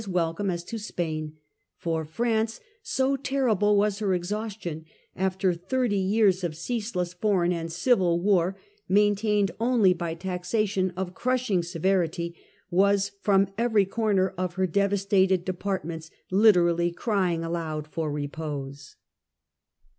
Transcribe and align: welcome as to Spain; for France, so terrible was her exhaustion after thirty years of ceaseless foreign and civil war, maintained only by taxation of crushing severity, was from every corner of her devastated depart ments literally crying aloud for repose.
welcome 0.07 0.49
as 0.49 0.63
to 0.63 0.79
Spain; 0.79 1.33
for 1.77 2.03
France, 2.03 2.59
so 2.81 3.15
terrible 3.15 3.77
was 3.77 3.99
her 3.99 4.15
exhaustion 4.15 4.83
after 5.15 5.53
thirty 5.53 5.99
years 5.99 6.43
of 6.43 6.55
ceaseless 6.55 7.13
foreign 7.13 7.53
and 7.53 7.71
civil 7.71 8.19
war, 8.19 8.57
maintained 8.89 9.51
only 9.59 9.93
by 9.93 10.15
taxation 10.15 10.89
of 10.97 11.13
crushing 11.13 11.61
severity, 11.61 12.35
was 12.71 13.11
from 13.21 13.47
every 13.59 13.85
corner 13.85 14.29
of 14.39 14.55
her 14.55 14.65
devastated 14.65 15.45
depart 15.45 15.85
ments 15.85 16.09
literally 16.31 16.89
crying 16.91 17.43
aloud 17.43 17.87
for 17.87 18.11
repose. 18.11 18.95